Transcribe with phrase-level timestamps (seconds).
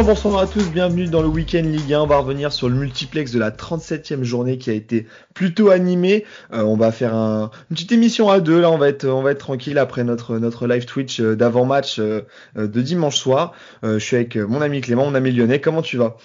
[0.00, 2.00] Bonjour, bonsoir à tous, bienvenue dans le Week-end Ligue 1.
[2.00, 6.24] On va revenir sur le multiplex de la 37e journée qui a été plutôt animée.
[6.54, 8.62] Euh, on va faire un, une petite émission à deux.
[8.62, 11.98] Là, on va être, on va être tranquille après notre, notre live Twitch euh, d'avant-match
[11.98, 12.22] euh,
[12.56, 13.54] de dimanche soir.
[13.82, 15.60] je suis avec mon ami Clément, mon ami Lyonnais.
[15.60, 16.16] Comment tu vas?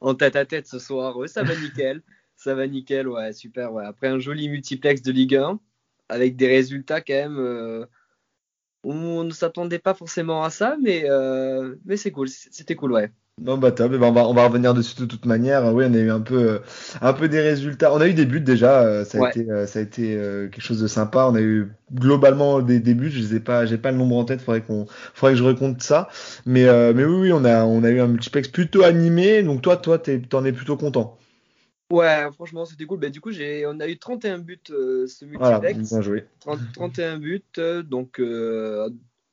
[0.00, 2.02] En tête à tête ce soir, ça va nickel.
[2.36, 3.72] ça va nickel, ouais, super.
[3.72, 3.84] Ouais.
[3.86, 5.60] Après un joli multiplex de Ligue 1
[6.08, 7.86] avec des résultats quand même.
[8.84, 11.04] On ne s'attendait pas forcément à ça, mais,
[11.84, 12.28] mais c'est cool.
[12.28, 13.10] C'était cool, ouais.
[13.42, 15.64] Non bah top, eh ben, on, va, on va revenir dessus de toute manière.
[15.74, 16.58] Oui, on a eu un peu, euh,
[17.00, 17.92] un peu des résultats.
[17.94, 20.08] On a eu des buts déjà, euh, ça, a été, euh, ça a été
[20.52, 21.26] quelque chose de sympa.
[21.26, 24.24] On a eu globalement des, des buts, je sais pas, j'ai pas le nombre en
[24.24, 26.08] tête, faudrait qu'on, faudrait que je recompte ça.
[26.44, 29.42] Mais, mais oui, oui, on a, on a eu un multiplex plutôt animé.
[29.42, 31.16] Donc toi, toi, t'en es plutôt content.
[31.90, 33.00] Ouais, franchement, c'était cool.
[33.00, 35.38] Bah, du coup, j'ai, on a eu 31 buts ce multiplex.
[35.38, 36.24] Voilà, bien joué.
[36.74, 37.42] 31 buts,
[37.84, 38.20] donc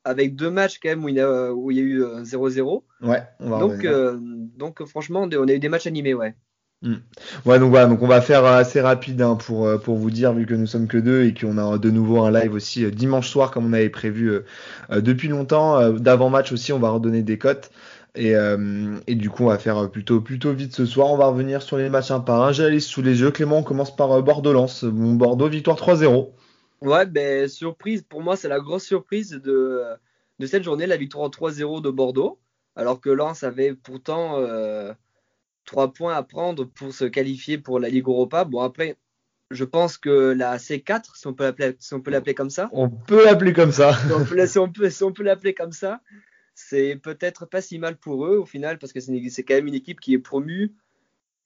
[0.08, 2.84] avec deux matchs quand même où il y a, où il y a eu 0-0.
[3.04, 4.18] Euh, ouais, on va donc, euh,
[4.58, 6.36] donc franchement, on a eu des matchs animés, ouais.
[6.84, 6.98] Hmm.
[7.46, 10.34] Ouais, donc voilà, donc on va faire assez rapide hein, pour, euh, pour vous dire,
[10.34, 13.30] vu que nous sommes que deux et qu'on a de nouveau un live aussi dimanche
[13.30, 14.32] soir, comme on avait prévu
[14.92, 15.92] depuis longtemps.
[15.92, 17.72] D'avant-match aussi, on va redonner des cotes.
[18.18, 18.34] Et,
[19.08, 21.08] et, du coup, on va faire plutôt, plutôt vite ce soir.
[21.08, 22.52] On va revenir sur les matchs un par un.
[22.52, 23.32] J'ai sous les yeux.
[23.32, 24.86] Clément, on commence par Bordeaux-Lens.
[24.86, 26.32] Bon, Bordeaux, victoire 3-0.
[26.82, 29.84] Ouais, ben surprise, pour moi, c'est la grosse surprise de,
[30.40, 32.40] de cette journée, la victoire 3-0 de Bordeaux,
[32.76, 34.94] alors que Lens avait pourtant euh,
[35.66, 38.44] 3 points à prendre pour se qualifier pour la Ligue Europa.
[38.46, 38.96] Bon, après,
[39.50, 42.70] je pense que la C4, si on peut l'appeler, si on peut l'appeler comme ça.
[42.72, 43.98] On peut l'appeler comme ça.
[44.46, 46.02] si on peut, si on peut l'appeler comme ça,
[46.60, 49.76] c'est peut-être pas si mal pour eux au final, parce que c'est quand même une
[49.76, 50.74] équipe qui est promue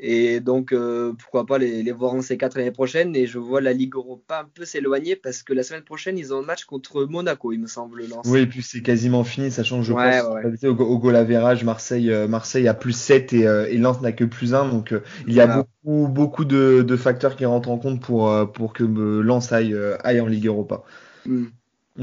[0.04, 3.16] et donc, euh, pourquoi pas les, voir en C4 l'année prochaine.
[3.16, 6.34] Et je vois la Ligue Europa un peu s'éloigner parce que la semaine prochaine, ils
[6.34, 8.04] ont un match contre Monaco, il me semble.
[8.26, 10.64] Oui, et puis c'est quasiment fini, ça change, je pense.
[10.64, 14.12] Au, au goal average, Marseille, euh, Marseille a plus 7 et, euh, et Lens n'a
[14.12, 14.70] que plus 1.
[14.70, 14.92] Donc,
[15.28, 19.52] il y a beaucoup, beaucoup de, facteurs qui rentrent en compte pour, pour que Lens
[19.52, 20.82] aille, aille en Ligue Europa.
[21.28, 21.46] Hmm.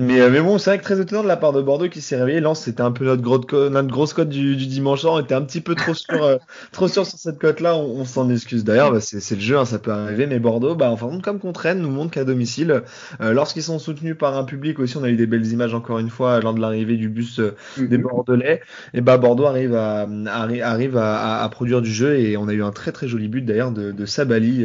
[0.00, 2.00] Mais, euh, mais bon, c'est vrai que très étonnant de la part de Bordeaux qui
[2.00, 2.38] s'est réveillé.
[2.38, 5.42] Lens, c'était un peu notre, grosse, notre grosse cote du, du dimanche On était un
[5.42, 6.36] petit peu trop sûr, euh,
[6.72, 7.76] trop sûr sur cette cote-là.
[7.76, 8.92] On, s'en excuse d'ailleurs.
[8.92, 10.28] Bah, c'est le jeu, hein, ça peut arriver.
[10.28, 12.84] Mais Bordeaux, bah, enfin, comme qu'on traîne, nous montre qu'à domicile,
[13.20, 15.98] euh, lorsqu'ils sont soutenus par un public aussi, on a eu des belles images encore
[15.98, 17.40] une fois lors de l'arrivée du bus
[17.76, 18.04] des mhm.
[18.04, 18.62] Bordelais.
[18.94, 22.62] Et bah, Bordeaux arrive à, arrive à, à, produire du jeu et on a eu
[22.62, 24.64] un très très joli but d'ailleurs de, de Sabali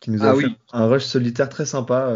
[0.00, 2.12] qui nous a ah fait un rush solitaire très sympa.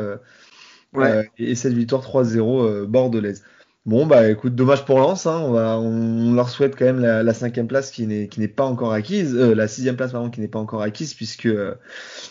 [0.96, 3.42] Euh, et cette victoire 3-0 euh, bordelaise.
[3.84, 5.26] Bon bah écoute, dommage pour Lens.
[5.26, 8.38] Hein, on, va, on, leur souhaite quand même la, la cinquième place qui n'est qui
[8.38, 11.48] n'est pas encore acquise, euh, la sixième place pardon qui n'est pas encore acquise puisque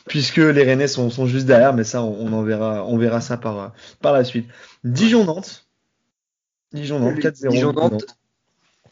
[0.07, 1.73] puisque les Rennais sont, sont juste derrière.
[1.73, 4.47] Mais ça on, en verra on verra ça par par la suite.
[4.85, 5.67] Dijon Nantes.
[6.71, 7.49] Dijon Nantes 4-0.
[7.49, 8.17] Dijon Nantes.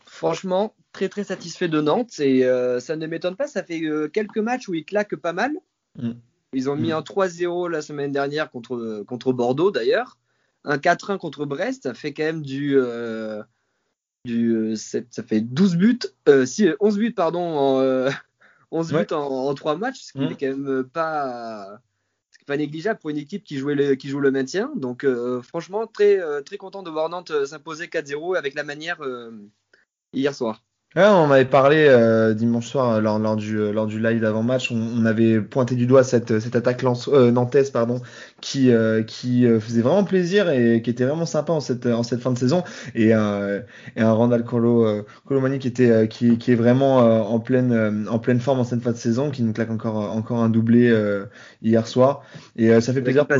[0.05, 2.41] Franchement très très satisfait de Nantes et
[2.81, 3.47] ça ne m'étonne pas.
[3.47, 3.81] Ça fait
[4.11, 5.53] quelques matchs où ils claquent pas mal.
[5.97, 6.11] Mm.
[6.53, 6.93] Ils ont mis mm.
[6.93, 10.17] un 3-0 la semaine dernière contre, contre Bordeaux d'ailleurs.
[10.65, 12.77] Un 4-1 contre Brest, ça fait quand même du.
[12.77, 13.41] Euh,
[14.25, 16.45] du euh, ça fait 12 buts, euh,
[16.79, 18.09] 11 buts pardon, en,
[18.71, 20.37] 11 buts en, 3 matchs, ce qui n'est mm.
[20.37, 21.79] quand même pas,
[22.45, 24.71] pas négligeable pour une équipe qui, jouait le, qui joue le maintien.
[24.75, 25.05] Donc
[25.43, 28.99] franchement, très, très content de voir Nantes s'imposer 4-0 avec la manière
[30.13, 30.61] hier soir
[30.95, 34.71] on avait parlé euh, dimanche soir euh, lors, lors, du, euh, lors du live d'avant-match,
[34.71, 38.01] on, avait pointé du doigt cette, cette attaque lance, nantaise pardon,
[38.41, 38.71] qui,
[39.07, 42.37] qui faisait vraiment plaisir et qui était vraiment sympa en cette, en cette fin de
[42.37, 42.63] saison.
[42.95, 43.61] Et, un,
[43.95, 48.39] et un Randall Colo, Colomani qui, était, qui, qui est vraiment en, pleine, en pleine
[48.39, 50.93] forme en cette fin de saison, qui nous claque encore, encore un doublé
[51.61, 52.23] hier soir.
[52.55, 53.37] Et ça fait plaisir pour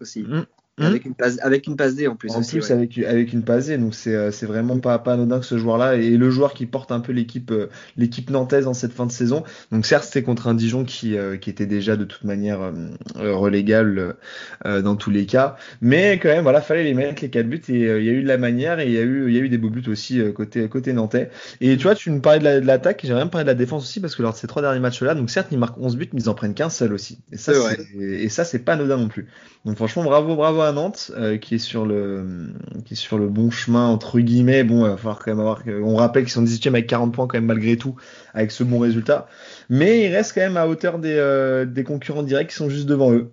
[0.00, 0.22] aussi.
[0.22, 0.44] Mmh.
[0.76, 2.32] Hmm avec, une passe, avec une passe D en plus.
[2.32, 5.46] En plus, avec, avec une passe D, donc c'est, euh, vraiment pas, pas anodin que
[5.46, 8.92] ce joueur-là et le joueur qui porte un peu l'équipe, euh, l'équipe nantaise en cette
[8.92, 9.44] fin de saison.
[9.70, 12.72] Donc certes, c'était contre un Dijon qui, euh, qui était déjà de toute manière
[13.14, 14.16] relégable
[14.64, 17.72] dans tous les cas, mais quand même, voilà, fallait les mettre les quatre buts et
[17.72, 19.40] il y a eu de la manière et il y a eu, il y a
[19.40, 21.30] eu des beaux buts aussi côté, côté nantais.
[21.60, 24.00] Et tu vois, tu me parlais de, l'attaque, j'ai rien parlé de la défense aussi
[24.00, 26.20] parce que lors de ces trois derniers matchs-là, donc certes, ils marquent 11 buts, mais
[26.20, 27.20] ils en prennent qu'un seul aussi.
[27.30, 29.28] Et ça, c'est, et ça, c'est pas anodin non plus.
[29.64, 32.52] Donc franchement, bravo, bravo à Nantes, euh, qui est sur le
[32.84, 34.64] qui est sur le bon chemin entre guillemets.
[34.64, 35.62] Bon, il va falloir quand même avoir.
[35.66, 37.96] On rappelle qu'ils sont 18e avec 40 points quand même malgré tout,
[38.32, 39.28] avec ce bon résultat.
[39.68, 42.86] Mais ils restent quand même à hauteur des, euh, des concurrents directs qui sont juste
[42.86, 43.32] devant eux.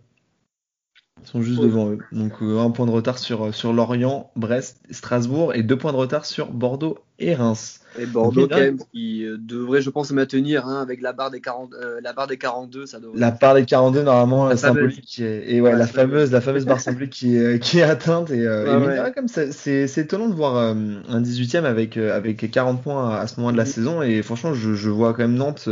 [1.24, 2.00] Ils sont juste devant eux.
[2.12, 5.98] Donc euh, un point de retard sur sur Lorient, Brest, Strasbourg et deux points de
[5.98, 7.80] retard sur Bordeaux et Reims.
[8.00, 11.30] Et Bordeaux, quand même, qui euh, devrait, je pense, se maintenir hein, avec la barre,
[11.30, 12.86] des 40, euh, la barre des 42.
[12.86, 13.20] Ça devrait...
[13.20, 15.20] La barre des 42, normalement, la symbolique.
[15.20, 18.32] Et, ouais, la, fameuse, la fameuse barre symbolique qui, est, qui est atteinte.
[18.32, 23.40] Et, euh, comme c'est, étonnant de voir un 18ème avec, avec 40 points à, ce
[23.40, 24.02] moment de la saison.
[24.02, 25.68] Et franchement, je, je, vois quand même Nantes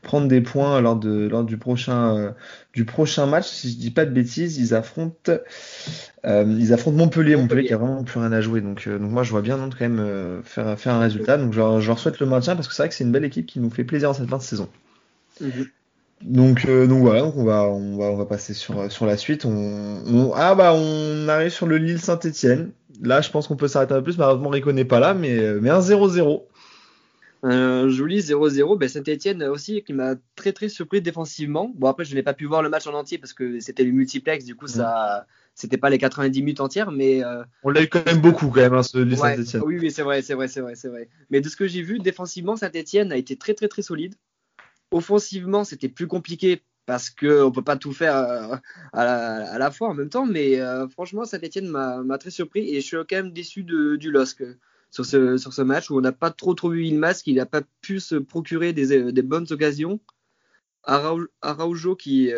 [0.00, 2.34] prendre des points lors, de, lors du, prochain,
[2.72, 3.46] du prochain match.
[3.46, 5.32] Si je dis pas de bêtises, ils affrontent,
[6.24, 7.36] ils affrontent Montpellier.
[7.36, 8.60] Montpellier qui a vraiment plus rien à jouer.
[8.60, 11.36] Donc, donc moi, je vois bien Nantes quand même faire, faire un résultat.
[11.36, 13.46] Donc je, leur souhaite le maintien parce que c'est vrai que c'est une belle équipe
[13.46, 14.68] qui nous fait plaisir en cette fin de saison.
[15.40, 15.66] Mhm.
[16.24, 19.44] Donc, euh, donc voilà, on va, on va, on va passer sur, sur la suite.
[19.44, 22.70] On, ah bah on arrive sur le Lille Saint-Etienne.
[23.02, 24.18] Là, je pense qu'on peut s'arrêter un peu plus.
[24.18, 26.42] Malheureusement, Rico n'est pas là, mais, mais un 0-0.
[27.44, 28.78] Un joli 0-0.
[28.78, 31.72] Ben, Saint-Etienne aussi qui m'a très très surpris défensivement.
[31.74, 33.90] Bon après, je n'ai pas pu voir le match en entier parce que c'était le
[33.90, 34.44] multiplex.
[34.44, 37.24] Du coup, ça, c'était pas les 90 minutes entières, mais.
[37.24, 39.62] Euh, on l'a eu quand même beaucoup, quand même, hein, ce Saint-Etienne.
[39.64, 41.08] Oui, oui, c'est vrai, c'est vrai, c'est vrai, c'est vrai.
[41.30, 44.14] Mais de ce que j'ai vu, défensivement, Saint-Etienne a été très, très, très solide.
[44.92, 48.56] Offensivement, c'était plus compliqué parce qu'on ne peut pas tout faire euh,
[48.92, 52.86] à la, fois en même temps, mais euh, franchement, Saint-Etienne m'a très surpris et je
[52.86, 54.44] suis quand même déçu de, du LOSC
[54.92, 57.46] sur ce, sur ce match où on n'a pas trop, trop vu Ilmas, qu'il n'a
[57.46, 59.98] pas pu se procurer des, des bonnes occasions.
[60.84, 62.30] Araujo qui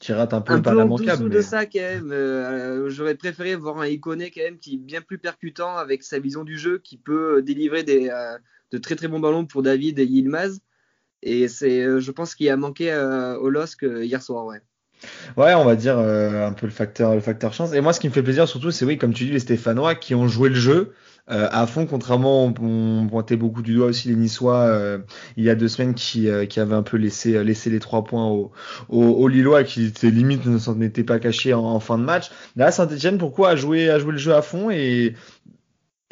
[0.00, 2.12] qui rate un peu un peu en dessous de ça quand même.
[2.12, 6.18] Euh, j'aurais préféré voir un Iconé quand même qui est bien plus percutant avec sa
[6.18, 8.36] vision du jeu, qui peut délivrer des, euh,
[8.72, 10.60] de très très bons ballons pour David et Yilmaz.
[11.22, 12.94] Et c'est, euh, je pense qu'il a manqué
[13.40, 14.60] au LOSC hier soir, ouais.
[15.36, 17.72] Ouais, on va dire un peu le facteur, le facteur chance.
[17.72, 19.94] Et moi, ce qui me fait plaisir surtout, c'est oui, comme tu dis, les Stéphanois
[19.94, 20.92] qui ont joué le jeu.
[21.28, 24.98] Euh, à fond, contrairement, on, pointait beaucoup du doigt aussi les Niçois euh,
[25.36, 28.04] il y a deux semaines qui, euh, qui avaient un peu laissé, laissé les trois
[28.04, 28.52] points aux
[28.88, 32.04] au, au Lillois qui étaient limite ne s'en étaient pas cachés en, en, fin de
[32.04, 32.30] match.
[32.54, 35.14] Là, Saint-Etienne, pourquoi a joué, a joué le jeu à fond et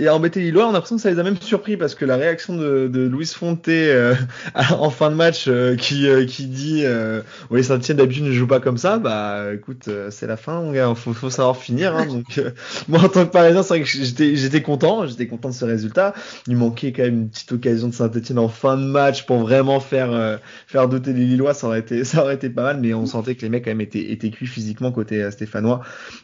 [0.01, 2.17] et embêter Lillois, on a l'impression que ça les a même surpris parce que la
[2.17, 4.17] réaction de, de Louis Fonté euh,
[4.77, 8.49] en fin de match euh, qui, euh, qui dit euh, oui Saint-Etienne d'habitude ne joue
[8.49, 11.95] pas comme ça, bah écoute c'est la fin, mon gars, faut, faut savoir finir.
[11.95, 12.41] Hein, donc
[12.89, 15.65] moi en tant que Parisien, c'est vrai que j'étais j'étais content, j'étais content de ce
[15.65, 16.13] résultat.
[16.49, 19.79] Il manquait quand même une petite occasion de Saint-Etienne en fin de match pour vraiment
[19.79, 23.07] faire faire douter les Lillois, ça aurait été ça aurait été pas mal, mais on
[23.07, 25.83] sentait que les mecs quand même étaient étaient cuits physiquement côté stéphanois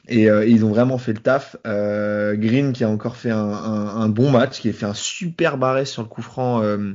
[0.09, 1.55] et, ils ont vraiment fait le taf.
[1.65, 5.85] Green qui a encore fait un un, bon match, qui a fait un super arrêt
[5.85, 6.63] sur le coup franc.
[6.63, 6.95] Euh,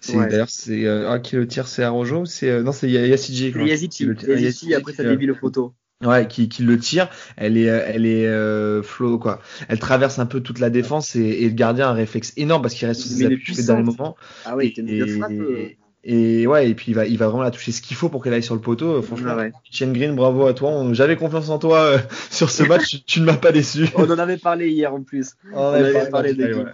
[0.00, 3.52] c'est d'ailleurs c'est euh, ah, qui le tire, c'est Arojo c'est euh, non c'est Yassiji.
[3.56, 4.74] Yassiji.
[4.74, 5.74] après ça dévie le photo.
[6.04, 9.40] Ouais, qui, qui le tire, elle est, elle est euh, flow quoi.
[9.68, 12.60] Elle traverse un peu toute la défense et, et le gardien a un réflexe énorme
[12.62, 14.16] parce qu'il reste sur ses appuis dans les moments.
[14.44, 17.80] Ah oui, et, et ouais, et puis il va, il va vraiment la toucher ce
[17.80, 19.00] qu'il faut pour qu'elle aille sur le poteau.
[19.02, 19.52] Franchement, ouais.
[19.72, 20.84] Green, bravo à toi.
[20.92, 21.98] J'avais confiance en toi euh,
[22.30, 23.04] sur ce match.
[23.06, 23.86] tu, ne m'as pas déçu.
[23.94, 25.34] On en avait parlé hier en plus.
[25.54, 26.64] On, avait parlé, de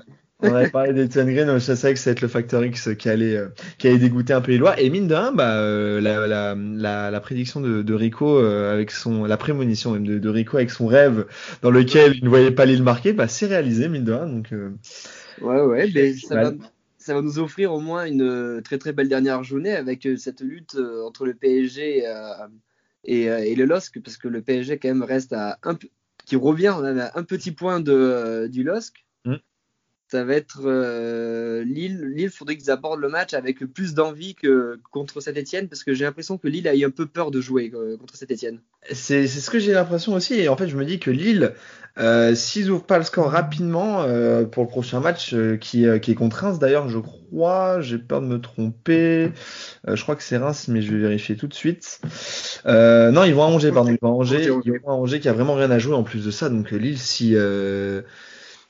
[0.40, 1.46] On avait parlé d'Etienne Green.
[1.46, 4.32] Je savais que ça va être le facteur X qui allait, euh, qui allait dégoûter
[4.32, 4.80] un peu les lois.
[4.80, 8.90] Et mine de rien, bah, euh, la, la, la, la, prédiction de, de Rico avec
[8.90, 11.26] son, la prémonition même de, de, Rico avec son rêve
[11.60, 14.26] dans lequel il ne voyait pas l'île marquée, bah, c'est réalisé mine de rien.
[14.26, 14.54] Donc,
[15.42, 16.52] ouais, ouais, mais ça va
[17.08, 20.18] ça va nous offrir au moins une euh, très très belle dernière journée avec euh,
[20.18, 22.04] cette lutte euh, entre le PSG
[23.04, 25.78] et, le LOSC, parce que le PSG quand même reste à un
[26.26, 26.74] qui revient
[27.14, 29.06] un petit point de, du LOSC.
[30.10, 30.62] Ça va être
[31.62, 32.12] Lille.
[32.14, 36.04] Lille, faudrait qu'ils abordent le match avec plus d'envie que contre Saint-Etienne, parce que j'ai
[36.04, 38.60] l'impression que Lille a eu un peu peur de jouer contre Saint-Etienne.
[38.90, 41.52] C'est ce que j'ai l'impression aussi, et en fait je me dis que Lille,
[41.98, 45.98] euh, S'ils ouvrent pas le score rapidement euh, pour le prochain match euh, qui, euh,
[45.98, 49.32] qui, est contre Reims, d'ailleurs, je crois, j'ai peur de me tromper.
[49.86, 52.00] je crois que c'est Reims, mais je vais vérifier tout de suite.
[52.64, 53.90] non, ils vont à Angers, pardon.
[53.90, 56.04] Ils vont à Angers, ils vont à Angers qui a vraiment rien à jouer en
[56.04, 56.48] plus de ça.
[56.48, 57.34] Donc Lille, si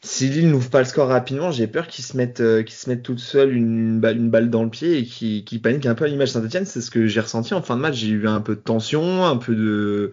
[0.03, 3.03] si Lille n'ouvre pas le score rapidement, j'ai peur qu'ils se mettent qu'ils se mettent
[3.03, 6.05] toute seule une, balle, une balle dans le pied et qu'ils qu paniquent un peu
[6.05, 6.67] à l'image Saint-Etienne.
[6.67, 7.97] C'est ce que j'ai ressenti en fin de match.
[7.97, 10.13] J'ai eu un peu de tension, un peu de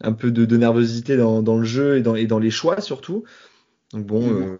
[0.00, 3.24] un peu de, nervosité dans, le jeu et dans, et dans les choix surtout.
[3.92, 4.42] Donc bon, mhm.
[4.42, 4.56] euh,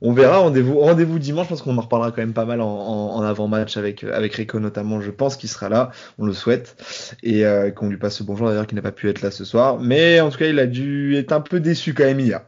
[0.00, 0.38] on verra.
[0.38, 1.46] Rendez-vous, rendez-vous dimanche.
[1.46, 5.00] Je pense qu'on en reparlera quand même pas mal en, avant-match avec avec Rico notamment.
[5.00, 5.90] Je pense qu'il sera là.
[6.18, 6.76] On le souhaite
[7.22, 9.44] et euh, qu'on lui passe ce bonjour d'ailleurs qui n'a pas pu être là ce
[9.44, 9.78] soir.
[9.78, 12.42] Mais en tout cas, il a dû être un peu déçu quand même hier.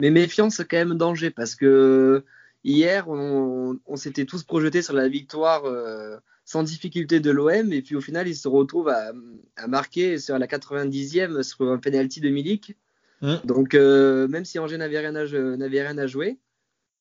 [0.00, 2.24] Mais méfiance, c'est quand même danger parce que
[2.64, 5.64] hier, on, s'était tous projetés sur la victoire.
[5.64, 7.72] Euh, sans difficulté de l'OM.
[7.72, 9.12] Et puis au final, il se retrouve à,
[9.66, 12.76] marquer sur la 90e sur un penalty de Milik.
[13.20, 13.34] Mmh.
[13.44, 16.38] Donc euh, même si Angers n'avait rien, à, rien à jouer,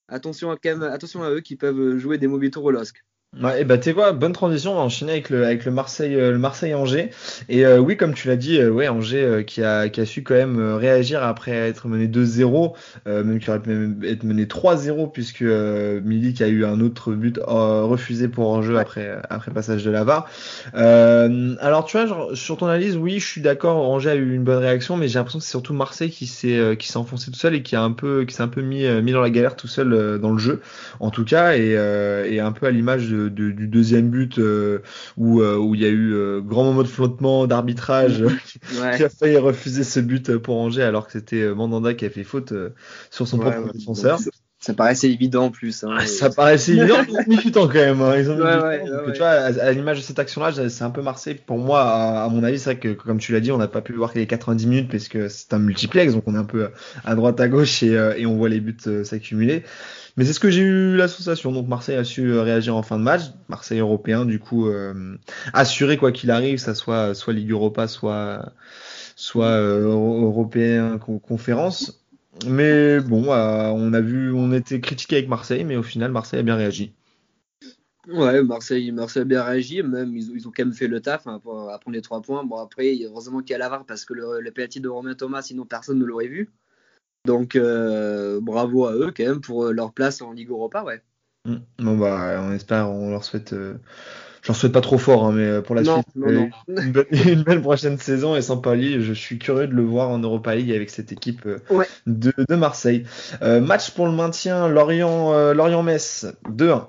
[0.07, 3.03] attention à, attention à eux qui peuvent jouer des mauvais tours au LOSC.
[3.41, 6.15] Ouais, et bah tu quoi, bonne transition, on va enchaîner avec le avec le Marseille
[6.15, 7.09] euh, le Marseille Angers
[7.49, 10.23] et euh, oui comme tu l'as dit, euh, ouais Angers qui a qui a su
[10.23, 15.41] quand même réagir après être mené 2-0, même qui aurait pu être mené 3-0 puisque
[15.41, 20.29] Milik a eu un autre but refusé pour enjeu après après passage de la VAR.
[20.73, 24.45] alors tu vois genre, sur ton analyse, oui je suis d'accord, Angers a eu une
[24.45, 27.37] bonne réaction, mais j'ai l'impression que c'est surtout Marseille qui s'est qui s'est enfoncé tout
[27.37, 29.57] seul et qui a un peu qui s'est un peu mis mis dans la galère
[29.57, 30.61] tout seul dans le jeu
[31.01, 31.71] en tout cas et,
[32.29, 34.79] et un peu à l'image de du deuxième but euh,
[35.17, 38.23] où, euh, où il y a eu euh, grand moment de flottement d'arbitrage
[38.97, 42.23] qui a failli refuser ce but pour Angers alors que c'était Mandanda qui a fait
[42.23, 42.53] faute
[43.09, 44.19] sur son propre défenseur.
[44.65, 45.83] Ça paraissait évident en plus.
[45.83, 48.01] Hein, ah, ça paraissait évident, ils ont mis du temps quand même.
[48.01, 48.17] Hein.
[48.17, 51.35] Ils ont tu vois, à, l'image de cette action-là, c'est un peu Marseille.
[51.35, 53.81] Pour moi, à, mon avis, c'est vrai que comme tu l'as dit, on n'a pas
[53.81, 56.69] pu voir les 90 minutes parce que c'est un multiplex, donc on est un peu
[57.03, 59.63] à droite, à gauche et, et on voit les buts s'accumuler.
[60.17, 61.51] Mais c'est ce que j'ai eu l'association.
[61.51, 63.23] Donc Marseille a su euh, réagir en fin de match.
[63.49, 65.17] Marseille européen, du coup, euh,
[65.53, 68.53] assuré quoi qu'il arrive, ça soit soit Ligue Europa, soit
[69.15, 72.04] soit euh, européen conférence.
[72.45, 76.43] Mais bon, on a vu, on était critiqué avec Marseille, mais au final, Marseille a
[76.43, 76.93] bien réagi.
[78.07, 81.25] Ouais, Marseille, Marseille a bien réagi, même ils, ils ont quand même fait le taf
[81.25, 82.43] hein, pour, prendre les trois points.
[82.43, 85.41] Bon après, heureusement qu'il y a l'avare parce que le, le penalty de Romain Thomas,
[85.41, 86.51] sinon personne ne l'aurait vu.
[87.25, 91.01] Donc euh, bravo à eux quand même pour leur place en Ligue Europa, ouais.
[91.45, 91.55] Mm.
[91.79, 93.53] Bon bah on espère, on leur souhaite.
[93.53, 93.75] Euh,
[94.45, 96.05] je leur souhaite pas trop fort, hein, mais pour la suite,
[97.25, 100.55] Une, belle, prochaine saison et sans palier, je suis curieux de le voir en Europa
[100.55, 101.47] League avec cette équipe
[102.05, 103.05] de, de, Marseille.
[103.41, 106.87] match pour le maintien, Lorient, Lorient-Metz, 2-1.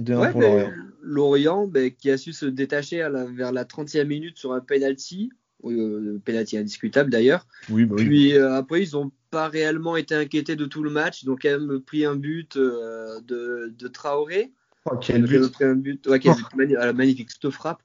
[0.00, 0.70] 2-1 pour Lorient.
[1.02, 5.30] Lorient ben, qui a su se détacher vers la 30e minute sur un penalty
[5.64, 7.46] oui, euh, penalty indiscutable d'ailleurs.
[7.70, 11.22] Oui, bah Puis euh, après, ils n'ont pas réellement été inquiétés de tout le match.
[11.22, 14.52] Ils ont quand même pris un but euh, de, de, Traoré.
[14.86, 15.54] Oh, quel but.
[15.60, 16.92] Un but, ouais, quel but oh.
[16.92, 17.82] magnifique, cette frappe.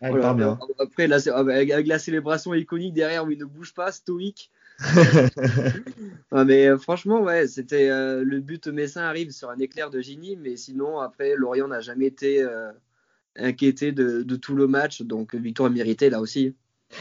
[0.00, 0.34] Ah, voilà.
[0.34, 0.58] bien.
[0.78, 4.50] Après, là, avec la célébration iconique derrière où il ne bouge pas, stoïque.
[6.32, 10.36] mais euh, franchement, ouais, c'était euh, le but Messin arrive sur un éclair de génie,
[10.36, 12.70] mais sinon, après, Lorient n'a jamais été euh,
[13.36, 16.54] inquiété de, de, tout le match, donc victoire méritée là aussi.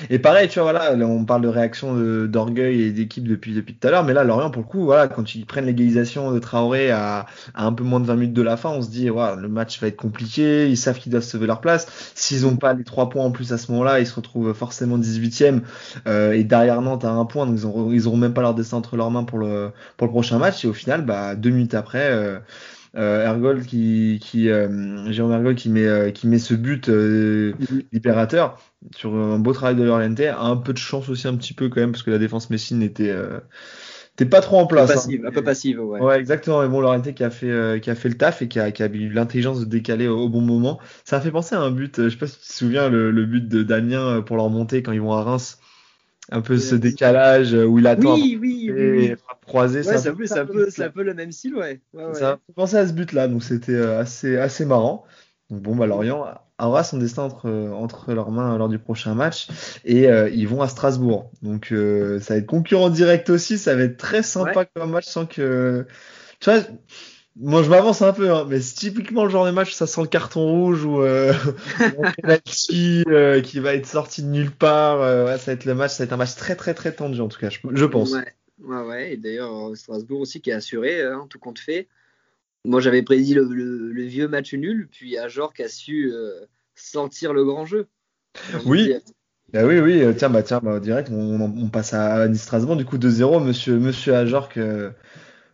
[0.10, 1.96] Et pareil, tu vois, voilà, on parle de réaction
[2.27, 5.08] d'orgueil et d'équipe depuis, depuis tout à l'heure, mais là, Lorient, pour le coup, voilà,
[5.08, 7.25] quand ils prennent l'égalisation de Traoré à,
[7.56, 9.79] un peu moins de 20 minutes de la fin, on se dit, voilà, le match
[9.79, 11.88] va être compliqué, ils savent qu'ils doivent sauver leur place.
[12.15, 14.98] S'ils n'ont pas les trois points en plus à ce moment-là, ils se retrouvent forcément
[14.98, 15.62] 18e,
[16.08, 18.53] euh, et derrière Nantes à un point, donc ils auront, ils auront même pas leur
[18.53, 21.50] destin entre leurs mains pour le, pour le prochain match, et au final, bah, deux
[21.50, 22.39] minutes après, euh,
[22.98, 27.54] euh, Ergol qui, qui euh, Jérôme Ergol qui met, euh, qui met ce but euh,
[27.60, 27.84] mhm.
[27.92, 28.60] libérateur
[28.96, 31.70] sur un beau travail de Loriente, a un peu de chance aussi un petit peu
[31.70, 33.13] quand même parce que la défense Messine était
[34.30, 34.89] pas trop en place.
[34.89, 35.27] Un peu passive, hein.
[35.27, 36.00] un peu passive ouais.
[36.00, 36.63] Ouais, exactement.
[36.63, 38.84] Et bon, Loriente qui a fait, qui a fait le taf et qui a, qui
[38.84, 40.80] a eu l'intelligence de décaler au, bon moment.
[41.06, 43.12] Ça a fait penser à un but, je sais pas si tu te souviens, le,
[43.12, 45.60] le but de Damien pour leur montée quand ils vont à Reims
[46.32, 49.16] un peu ce décalage où il attend oui, oui, oui,
[49.46, 49.80] croiser.
[49.80, 51.82] Ouais, c'est un, peu, un, peu, un peu le même style, ouais.
[51.94, 52.38] ouais, Ça ouais.
[52.56, 55.06] penser à ce but-là, donc c'était euh, assez, assez marrant.
[55.50, 56.26] Donc bon, bah, Lorient
[56.60, 59.48] aura son destin entre, entre leurs mains lors du prochain match
[59.86, 61.32] et euh, ils vont à Strasbourg.
[61.42, 65.06] Donc euh, ça va être concurrent direct aussi, ça va être très sympa comme match
[65.06, 65.86] sans que...
[66.40, 66.62] Tu vois,
[67.39, 69.86] moi, je m'avance un peu, hein, mais c'est typiquement le genre de match où ça
[69.86, 71.34] sent le carton rouge ou euh,
[72.25, 75.01] euh, qui va être sorti de nulle part.
[75.01, 77.20] Euh, ça va être le match, ça va être un match très très très tendu
[77.22, 78.12] en tout cas, je, pense.
[78.12, 79.13] Ouais, ouais, ouais.
[79.13, 81.88] Et d'ailleurs Strasbourg aussi qui est assuré, hein, tout compte fait.
[82.65, 87.34] Moi, j'avais prédit le, le, vieux match nul, puis Ajor qui a su euh, sentir
[87.34, 87.88] le grand jeu.
[88.65, 88.94] Oui.
[89.53, 92.84] Bah oui, oui, tiens, bah tiens, bah, direct, on, on passe à Nice Strasbourg, du
[92.84, 94.58] coup 2-0, monsieur, monsieur Ajorc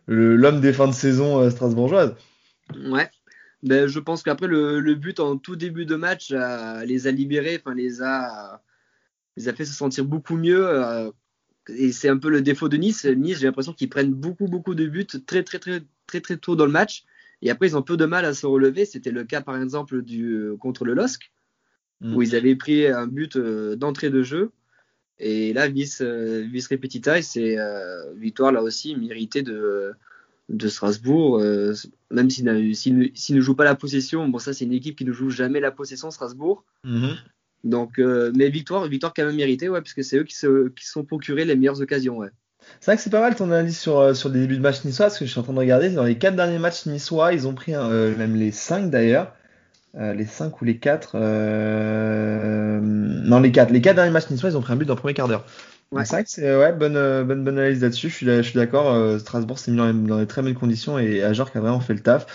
[0.06, 2.14] l'homme des fins de saison euh, strasbourgeoise.
[2.76, 3.10] Ouais.
[3.62, 6.32] Ben, je pense qu'après le, but en tout début de match
[6.84, 8.62] les a libérés, enfin les a,
[9.36, 10.66] les a fait se sentir beaucoup mieux.
[10.66, 11.10] Euh,
[11.68, 13.06] et c'est un peu le défaut de Nice.
[13.06, 16.56] Nice, j'ai l'impression qu'ils prennent beaucoup beaucoup de buts très très très très très tôt
[16.56, 17.04] dans le match.
[17.40, 18.84] Et après ils ont peu de mal à se relever.
[18.84, 21.32] C'était le cas par exemple du contre le LOSC
[22.02, 22.14] mm.
[22.14, 24.52] où ils avaient pris un but euh, d'entrée de jeu.
[25.18, 29.92] Et là, vice, euh, vice repetita, c'est euh, victoire là aussi méritée de,
[30.48, 31.38] de Strasbourg.
[31.38, 31.72] Euh,
[32.10, 32.76] même s'ils
[33.14, 35.60] si, ne jouent pas la possession, bon, ça, c'est une équipe qui ne joue jamais
[35.60, 36.64] la possession, Strasbourg.
[36.84, 37.16] Mm-hmm.
[37.64, 40.84] Donc, mais victoire, victoire quand même méritée, ouais, parce que c'est eux qui se qui
[40.84, 42.28] sont procurés les meilleures occasions, ouais.
[42.80, 45.06] C'est vrai que c'est pas mal ton analyse sur, sur les débuts de match niçois,
[45.06, 47.48] parce que je suis en train de regarder, dans les quatre derniers matchs niçois, ils
[47.48, 49.34] ont pris, même les cinq d'ailleurs,
[49.96, 52.80] euh, les 5 ou les 4 euh...
[52.82, 54.98] non les 4 les 4 derniers matchs niçois ils ont pris un but dans le
[54.98, 55.44] premier quart d'heure
[55.92, 56.04] ouais.
[56.04, 58.56] c'est vrai que c'est ouais, bonne, euh, bonne, bonne analyse là-dessus je suis, je suis
[58.58, 61.60] d'accord euh, Strasbourg s'est mis dans, dans, des très bonnes conditions et Ajor qui a
[61.60, 62.26] vraiment fait le taf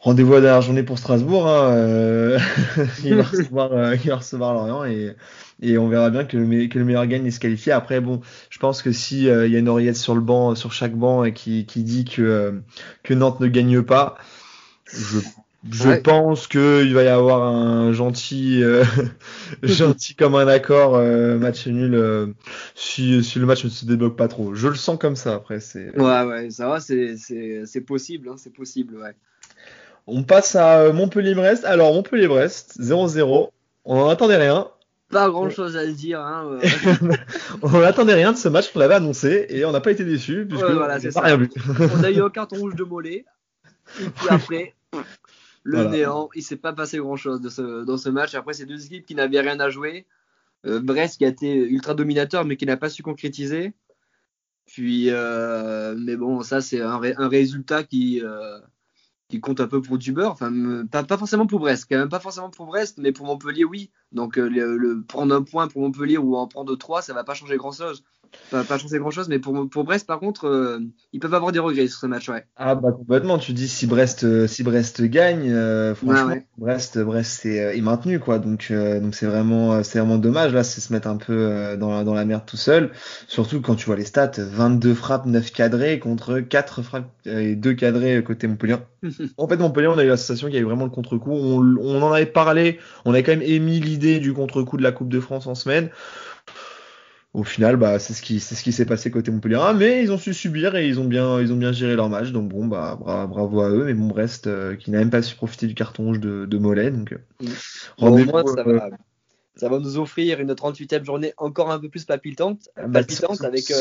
[0.00, 1.48] Rendez-vous à la dernière journée pour Strasbourg.
[1.48, 2.38] Hein, euh,
[3.04, 5.16] il, va recevoir, il, va recevoir, Lorient et,
[5.60, 7.72] et on verra bien que le, que le meilleur gagne et se qualifier.
[7.72, 10.72] Après, bon, je pense que si il y a une oreillette sur le banc, sur
[10.72, 12.62] chaque banc, et qui, qui dit que,
[13.02, 14.16] que Nantes ne gagne pas,
[14.86, 15.18] je
[15.68, 18.84] je pense qu'il va y avoir un gentil, euh,
[19.62, 22.26] gentil comme un accord euh, match nul euh,
[22.76, 24.54] si, si le match ne se débloque pas trop.
[24.54, 25.58] Je le sens comme ça après.
[25.58, 25.98] C'est.
[25.98, 29.14] Ouais ouais ça va c'est c'est possible hein, c'est possible ouais.
[30.06, 31.64] On passe à Montpellier-Brest.
[31.64, 33.50] Alors Montpellier-Brest 0-0.
[33.84, 34.68] On n'en attendait rien.
[35.10, 36.20] Pas grand chose à dire.
[36.20, 36.58] Hein,
[37.62, 40.46] on n'attendait rien de ce match qu'on l'avait annoncé et on n'a pas été déçus
[40.48, 41.50] puisque voilà, on rien vu.
[41.80, 43.24] on a eu un carton rouge de mollet.
[44.00, 44.74] Et puis après,
[45.62, 46.28] le néant.
[46.34, 48.34] Il s'est pas passé grand chose de ce, dans ce match.
[48.34, 50.06] Après, c'est deux équipes qui n'avaient rien à jouer.
[50.66, 53.74] Euh, Brest qui a été ultra dominateur mais qui n'a pas su concrétiser.
[54.66, 58.58] Puis, euh, mais bon, ça c'est un, un, résultat qui, euh,
[59.28, 60.32] qui compte un peu pour du beurre.
[60.32, 63.64] Enfin, pas, pas, forcément pour Brest, quand même pas forcément pour Brest, mais pour Montpellier,
[63.64, 63.90] oui.
[64.12, 67.56] Donc, le, prendre un point pour Montpellier ou en prendre trois, ça va pas changer
[67.56, 68.04] grand chose
[68.50, 70.80] pas, pas changer grand chose, mais pour, pour Brest, par contre, euh,
[71.12, 72.44] ils peuvent avoir des regrets sur ce match, ouais.
[72.56, 73.38] Ah, bah, complètement.
[73.38, 78.38] Tu dis si Brest, euh, si Brest gagne, euh, franchement, Brest, Brest est, maintenu, quoi.
[78.38, 82.04] Donc, donc c'est vraiment, c'est vraiment dommage, là, c'est se mettre un peu dans, la,
[82.04, 82.90] dans la merde tout seul.
[83.26, 87.74] Surtout quand tu vois les stats, 22 frappes, 9 cadrés contre 4 frappes et 2
[87.74, 88.76] cadrés côté Montpellier.
[89.36, 91.32] en fait, Montpellier, on a eu la sensation qu'il y avait vraiment le contre-coup.
[91.32, 94.92] On, on en avait parlé, on a quand même émis l'idée du contre-coup de la
[94.92, 95.90] Coupe de France en semaine
[97.38, 99.60] au final, bah, c'est ce qui, c'est ce qui s'est passé côté Montpellier.
[99.76, 102.32] Mais ils ont su subir et ils ont bien, ils ont bien géré leur match.
[102.32, 103.84] Donc bon, bah, bravo à eux.
[103.84, 106.58] Mais bon, Brest, euh, qui n'a même pas su profiter du carton rouge de, de
[106.58, 106.90] Mollet.
[106.90, 108.26] Donc, euh, mm.
[108.26, 108.90] ça, va, euh,
[109.54, 113.42] ça va nous offrir une 38e journée encore un peu plus palpitante, ah, bah, palpitante
[113.42, 113.72] avec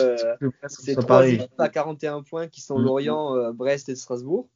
[0.68, 2.84] ces trois équipes à 41 points qui sont mm.
[2.84, 4.48] Lorient, Brest et Strasbourg.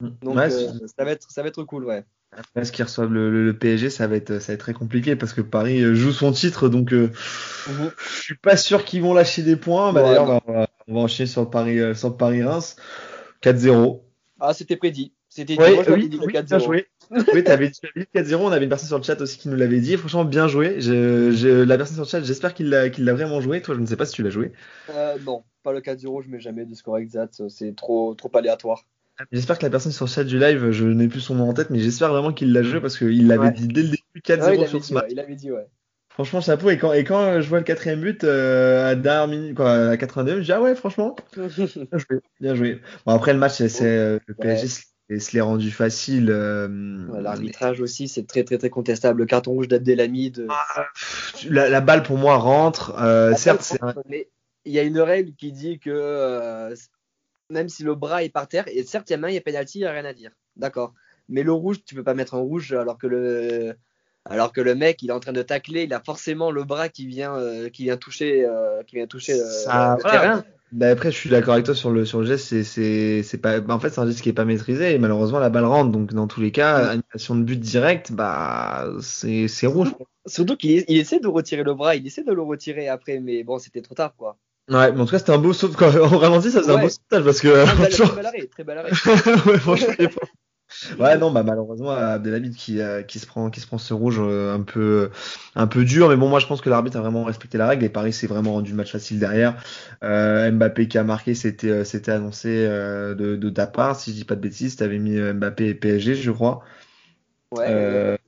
[0.00, 0.08] Mm.
[0.22, 2.04] Donc ça va être, ça va être cool, ouais.
[2.32, 5.32] Après, ce qu'ils reçoivent le, PSG, ça va être, ça va être très compliqué parce
[5.32, 7.10] que Paris euh, joue son titre, donc euh,
[7.68, 7.90] mhm.
[7.98, 9.92] je suis pas sûr qu'ils vont lâcher des points.
[9.92, 12.76] Bah, D'ailleurs, on, va, enchaîner sur le Paris, euh, sur Paris Reims,
[13.42, 14.00] 4-0.
[14.38, 15.12] Ah, c'était prédit.
[15.28, 16.64] C'était oui, oui, dit oui, 4-0.
[16.64, 16.86] joué.
[17.34, 17.80] oui, t'avais dit
[18.14, 18.36] 4-0.
[18.36, 19.96] On avait une personne sur le chat aussi qui nous l'avait dit.
[19.96, 20.80] Franchement, bien joué.
[20.80, 23.60] Je, la personne sur le chat, j'espère qu'il l'a, qu'il l'a vraiment joué.
[23.62, 24.52] Toi, je ne sais pas si tu l'as joué.
[24.90, 26.24] Euh, non, pas le 4-0.
[26.24, 27.42] Je mets jamais de score exact.
[27.48, 28.84] C'est trop, trop aléatoire.
[29.32, 31.54] J'espère que la personne sur le chat du live, je n'ai plus son nom en
[31.54, 34.68] tête, mais j'espère vraiment qu'il l'a joué parce qu'il l'avait dit dès le début 4-0
[34.68, 35.06] sur ce match.
[35.10, 35.66] il avait dit, ouais.
[36.10, 36.70] Franchement, chapeau.
[36.70, 39.96] Et quand, et quand je vois le quatrième but euh, à dernière minute, quoi, à
[39.96, 42.80] 82, je dis ah ouais, franchement, bien joué, bien joué.
[43.06, 44.66] Bon après le match, c'est euh, le PSG
[45.18, 46.28] se l'est rendu facile.
[46.30, 46.68] Euh,
[47.20, 49.20] l'arbitrage aussi, c'est très très très contestable.
[49.20, 50.46] Le carton rouge d'Abdelhamid.
[50.50, 50.84] Ah,
[51.48, 52.92] la, la, balle pour moi rentre.
[53.36, 53.78] certes, c'est.
[54.66, 56.74] Il y a une règle qui dit que
[57.50, 59.38] même si le bras est par terre, et certes, il y a main, il y
[59.38, 60.30] a penalty, il n'y a rien à dire.
[60.56, 60.94] D'accord.
[61.28, 63.74] Mais le rouge, tu peux pas mettre en rouge alors que le,
[64.24, 66.88] alors que le mec, il est en train de tacler, il a forcément le bras
[66.88, 70.44] qui vient, euh, qui vient toucher, euh, qui vient toucher euh, le terrain.
[70.72, 72.46] Bah après, je suis d'accord avec toi sur le sur le geste.
[72.46, 73.60] C'est c'est c'est pas.
[73.60, 75.90] Bah en fait, c'est un geste qui est pas maîtrisé et malheureusement la balle rentre.
[75.90, 79.92] Donc dans tous les cas, animation de but direct, bah c'est c'est rouge.
[80.26, 83.42] Surtout qu'il il essaie de retirer le bras, il essaie de le retirer après, mais
[83.42, 84.36] bon, c'était trop tard quoi.
[84.70, 85.68] Ouais, mais en tout cas, c'était un beau saut.
[85.70, 87.64] Quand on ralentit, ça faisait un beau sautage parce que.
[87.90, 88.90] Très bel arrêt, très bel arrêt.
[89.46, 89.94] ouais, franchement,
[90.98, 94.18] Ouais, non, bah malheureusement, Abdelhamid qui, euh, qui se prend, qui se prend ce rouge
[94.20, 95.10] euh, un peu,
[95.56, 96.08] un peu dur.
[96.08, 98.28] Mais bon, moi, je pense que l'arbitre a vraiment respecté la règle et Paris s'est
[98.28, 99.62] vraiment rendu le match facile derrière.
[100.04, 104.16] Euh, Mbappé qui a marqué, c'était, euh, c'était annoncé de, de ta part, si je
[104.16, 104.76] dis pas de bêtises.
[104.76, 106.62] T'avais mis Mbappé et PSG, je crois.
[107.50, 108.19] Ouais.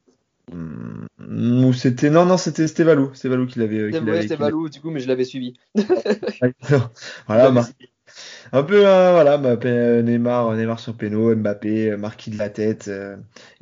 [1.32, 3.90] Ou c'était non non c'était c'était Valou, c'est Valou qui l'avait.
[4.22, 5.54] c'était Valou du coup mais je l'avais suivi.
[7.26, 7.50] voilà,
[8.52, 12.90] un peu euh, voilà euh, Neymar Neymar sur Peno, Mbappé euh, Marquis de la tête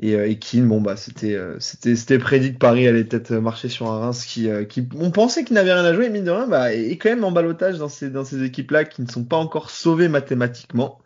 [0.01, 3.91] et, et Keane bon bah c'était c'était c'était prédit que Paris allait peut-être marcher sur
[3.91, 6.75] un Reims qui qui on pensait qu'il n'avait rien à jouer mine de rien bah
[6.75, 9.37] est quand même en balotage dans ces dans ces équipes là qui ne sont pas
[9.37, 10.99] encore sauvées mathématiquement.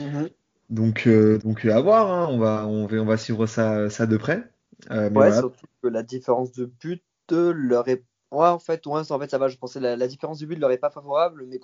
[0.00, 0.30] Mm-hmm.
[0.68, 1.08] Donc
[1.42, 2.28] donc à voir hein.
[2.30, 4.44] on va on va on va suivre ça ça de près.
[4.90, 8.04] Euh, ouais, surtout que la différence de but leur est.
[8.32, 9.48] Ouais, en fait, ouais, en fait, ça va.
[9.48, 11.60] Je pensais la, la différence de but leur est pas favorable, mais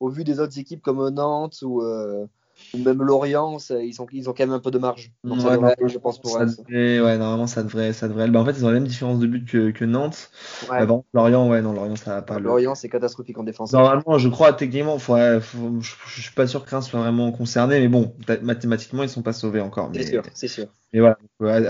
[0.00, 2.26] au vu des autres équipes comme Nantes ou, euh,
[2.74, 5.12] même Lorient, ils, sont, ils ont quand même un peu de marge.
[5.24, 8.28] Donc ça devrait, je pense pour ça ouais, normalement ça devrait, ça devrait.
[8.28, 10.30] Bah, en fait, ils ont la même différence de but que, que Nantes.
[10.70, 10.86] Ouais.
[11.12, 12.38] Lorient, ouais, non, Lorient, ça pas.
[12.38, 13.72] Lorient, c'est catastrophique en défense.
[13.72, 17.32] Normalement, je crois techniquement, faut, faut, je, je, suis pas sûr que Reims soit vraiment
[17.32, 19.90] concerné, mais bon, mathématiquement, ils sont pas sauvés encore.
[19.94, 20.66] C'est sûr, c'est sûr.
[20.94, 21.16] Et voilà,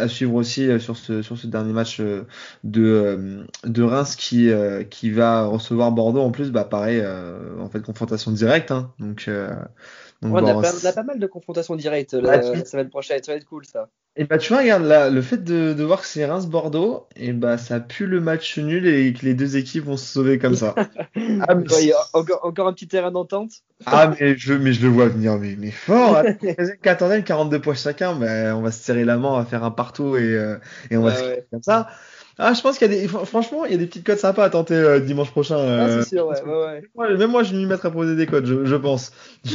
[0.00, 2.26] à, suivre aussi euh, sur ce sur ce dernier match euh,
[2.64, 4.50] de euh, de Reims qui
[4.90, 7.02] qui va recevoir Bordeaux en plus, bah pareil,
[7.60, 9.30] en fait confrontation directe, hein, donc
[10.22, 13.88] on, a pas, mal de confrontations directes la, semaine prochaine, ça va être cool ça.
[14.14, 17.32] Et bah tu vois, regarde là, le fait de, de voir que c'est Reims-Bordeaux, et
[17.32, 20.54] bah ça pue le match nul et que les deux équipes vont se sauver comme
[20.54, 20.74] ça.
[21.48, 23.50] ah, mais encore, encore, un petit terrain d'entente.
[23.86, 26.22] ah mais je, mais je le vois venir, mais, mais fort.
[26.82, 29.70] Quatorzième, 42 points chacun, bah, on va se serrer la main, on va faire un
[29.70, 30.58] partout et, euh,
[30.90, 31.88] et on va se faire comme ça.
[32.38, 34.44] Ah, je pense qu'il y a des, franchement, il y a des petites codes sympas
[34.44, 35.56] à tenter euh, dimanche prochain.
[35.58, 36.02] Ah, c'est euh.
[36.04, 37.16] sûr, ouais, ouais, ouais.
[37.16, 39.12] Même moi, je vais m'y mettre à poser des codes, je, je pense.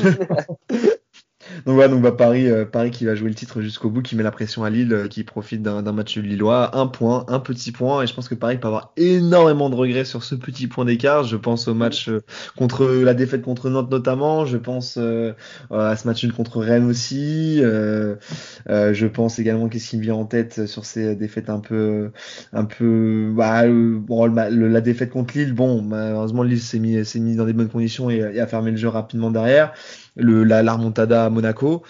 [1.65, 4.15] Donc voilà, donc bah, Paris, euh, Paris qui va jouer le titre jusqu'au bout, qui
[4.15, 7.71] met la pression à Lille, euh, qui profite d'un match lillois, un point, un petit
[7.71, 10.85] point, et je pense que Paris peut avoir énormément de regrets sur ce petit point
[10.85, 11.23] d'écart.
[11.23, 12.21] Je pense au match euh,
[12.57, 19.05] contre la défaite contre Nantes notamment, je pense à ce match contre Rennes aussi, je
[19.05, 22.11] pense également qu'est-ce qui me vient en tête sur ces défaites un peu,
[22.53, 27.35] un peu, bah, bon, la défaite contre Lille, bon, malheureusement Lille s'est mis, s'est mis
[27.35, 29.73] dans des bonnes conditions et, et a fermé le jeu rapidement derrière
[30.17, 31.83] le, la, la remontada à Monaco.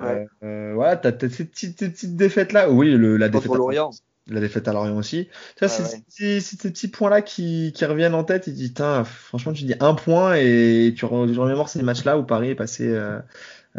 [0.00, 0.26] Ouais.
[0.42, 2.70] Euh, voilà, t'as as ces petites, défaites là.
[2.70, 3.52] Oui, le, la défaite.
[3.52, 3.90] À, Lorient.
[4.28, 5.28] La défaite à Lorient aussi.
[5.58, 8.48] Ça, c'est ces petits points-là qui, qui reviennent en tête.
[8.48, 12.50] Et tu dis, franchement, tu dis un point et tu, remémores ces matchs-là où Paris
[12.50, 13.18] est passé euh,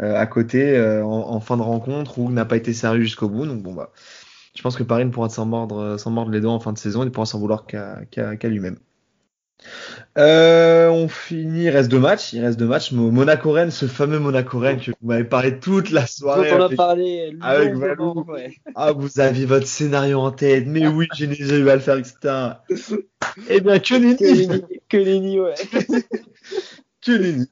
[0.00, 3.28] euh, à côté euh, en, en, fin de rencontre ou n'a pas été sérieux jusqu'au
[3.28, 3.46] bout.
[3.46, 3.92] Donc bon bah,
[4.54, 6.78] je pense que Paris ne pourra s'en mordre, s'en mordre les doigts en fin de
[6.78, 7.04] saison.
[7.04, 8.78] Il pourra s'en vouloir qu'à qu lui-même.
[10.16, 12.92] Euh, on finit, il reste deux matchs, il reste deux matchs.
[12.92, 16.52] Monaco-Rennes, ce fameux Monaco-Rennes que vous m'avez parlé toute la soirée.
[16.52, 18.26] on a parlé avec Valou.
[18.74, 21.98] Ah, vous aviez votre scénario en tête, mais oui, j'ai déjà eu à le faire,
[21.98, 22.16] etc.
[23.48, 24.62] Eh bien, que nenni.
[24.88, 25.54] Que nenni, ouais.
[27.02, 27.46] que nenni.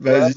[0.00, 0.34] Vas-y,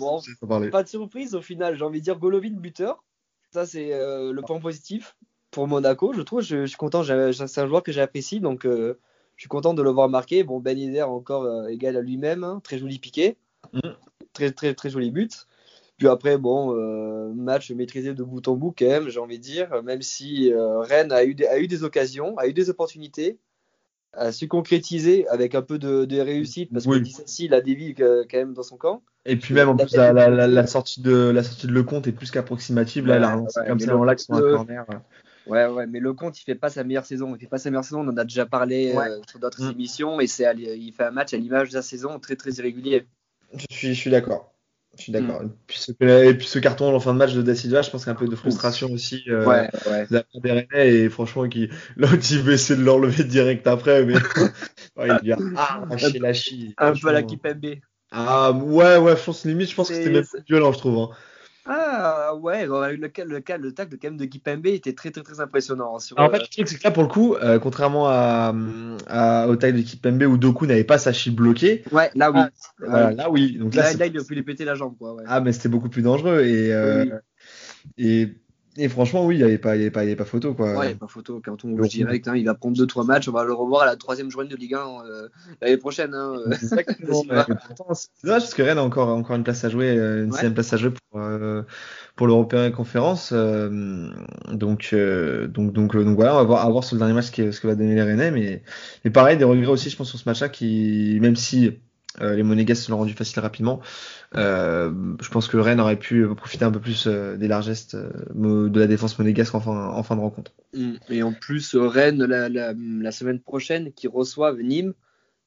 [0.71, 3.04] Pas de surprise au final, j'ai envie de dire Golovin buteur.
[3.52, 5.15] Ça, c'est euh, le point positif
[5.52, 6.41] pour Monaco, je trouve.
[6.41, 8.65] Je, suis content, c'est un joueur que j'apprécie, donc.
[8.65, 8.97] Euh,
[9.36, 10.44] je suis content de le voir marquer.
[10.44, 12.62] Bon, Ben Yedder encore euh, égal à lui-même, hein.
[12.63, 13.38] très joli piqué,
[13.74, 13.80] mm.
[14.34, 15.48] très très très joli but.
[15.98, 19.44] Puis après, bon, euh, match maîtrisé de bout en bout quand même, j'ai envie de
[19.44, 22.72] dire, même si euh, Rennes a eu, des, a eu des occasions, a eu des
[22.72, 23.38] opportunités,
[24.13, 28.26] a su concrétiser avec un peu de, de réussite, parce que Dissassi l'a dévié quand
[28.34, 29.04] même dans son camp.
[29.26, 32.12] Et puis même en plus la, la, la, sortie de la sortie de Lecomte est
[32.12, 33.06] plus qu'approximative.
[33.06, 34.86] Là, elle a relancé comme ça dans l'axe sur un corner.
[35.47, 37.36] Ouais, ouais, mais le compte, il fait pas sa meilleure saison.
[37.36, 38.01] Il fait pas sa meilleure saison.
[38.01, 39.71] On en a déjà parlé euh, sur d'autres mm.
[39.71, 43.06] émissions, et c'est, il fait un match à l'image de sa saison très très irrégulier.
[43.54, 44.54] Je suis, je suis d'accord.
[44.97, 45.41] Je suis d'accord.
[45.41, 45.49] Mm.
[46.01, 48.13] Et, puis ce carton en fin de match de Da Silva, je pense qu'il y
[48.13, 50.08] a un peu de frustration aussi euh, ouais, ouais.
[50.10, 54.15] de la Rennais et franchement qui l'autre il veut essayer de l'enlever direct après, mais
[54.99, 55.86] il vient ah,
[56.19, 56.73] la chie.
[56.77, 57.77] Un peu à la Kipembe.
[58.12, 60.97] Ah ouais ouais, je pense limite, je pense que c'était même plus violent, je trouve.
[60.97, 61.10] Hein.
[61.65, 65.21] Ah ouais, le, le, le, le tacle de quand même de Kipembe était très très
[65.21, 65.95] très impressionnant.
[65.95, 68.54] Hein, sur, en fait, le truc c'est que là pour le coup, euh, contrairement à,
[69.08, 71.84] à, au tacle de Kipembe où Doku n'avait pas sa chip bloquée.
[71.91, 72.39] Ouais, là oui.
[72.89, 73.58] Ah, là oui.
[73.60, 75.13] Donc là, là, il a pu lui péter la jambe quoi.
[75.13, 75.24] Ouais.
[75.28, 77.06] Ah mais c'était beaucoup plus dangereux et euh,
[77.97, 78.40] et
[78.78, 80.54] et franchement, oui, il n'y avait, pas, y avait, pas, y avait pas photo.
[80.54, 80.68] Quoi.
[80.68, 81.42] Ouais, il n'y avait pas photo.
[81.44, 83.28] Quand on direct, hein, il va prendre 2-3 matchs.
[83.28, 85.28] On va le revoir à la troisième journée de Ligue 1 euh,
[85.62, 86.14] l'année prochaine.
[86.14, 86.56] Hein, euh.
[86.60, 87.46] c'est dommage
[88.24, 90.78] parce que Rennes a encore, encore une place à jouer, euh, une sixième place à
[90.78, 91.64] jouer pour, euh,
[92.16, 93.32] pour l'Européen Conférence.
[93.34, 94.10] Euh,
[94.54, 97.32] donc, donc, donc, donc voilà, on va voir, à voir sur le dernier match ce
[97.32, 98.32] que, ce que va donner les Rennais.
[98.32, 98.64] Mais,
[99.04, 101.78] mais pareil, des regrets aussi, je pense, sur ce match-là, qui, même si
[102.20, 103.80] euh, les Monégas se l'ont rendu facile rapidement.
[104.36, 104.91] Euh,
[105.22, 108.88] je pense que Rennes aurait pu profiter un peu plus euh, des largesses de la
[108.88, 110.52] défense monégasque en fin, en fin de rencontre.
[110.74, 110.94] Mm.
[111.10, 114.94] Et en plus, Rennes, la, la, la semaine prochaine, qui reçoivent Nîmes.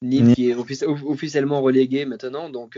[0.01, 2.49] Nîmes, qui est officiellement relégué maintenant.
[2.49, 2.77] Donc,